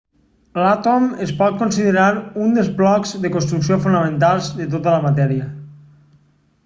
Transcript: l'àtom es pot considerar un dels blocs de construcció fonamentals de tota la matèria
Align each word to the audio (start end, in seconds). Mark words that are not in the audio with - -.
l'àtom 0.59 1.03
es 1.25 1.33
pot 1.41 1.59
considerar 1.59 2.07
un 2.45 2.57
dels 2.57 2.71
blocs 2.79 3.13
de 3.27 3.33
construcció 3.37 3.77
fonamentals 3.85 4.49
de 4.61 4.71
tota 4.73 4.97
la 4.97 5.05
matèria 5.09 5.51